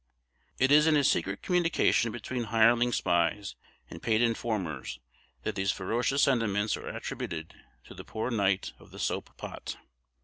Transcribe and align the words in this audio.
It 0.57 0.71
is 0.71 0.87
in 0.87 0.97
a 0.97 1.03
secret 1.03 1.43
communication 1.43 2.11
between 2.11 2.45
hireling 2.45 2.91
spies 2.91 3.55
and 3.87 4.01
paid 4.01 4.19
informers 4.23 4.99
that 5.43 5.53
these 5.53 5.69
ferocious 5.71 6.23
sentiments 6.23 6.75
are 6.75 6.87
attributed 6.87 7.53
to 7.83 7.93
the 7.93 8.03
poor 8.03 8.31
knight 8.31 8.73
of 8.79 8.89
the 8.89 8.97
soap 8.97 9.37
pot. 9.37 9.77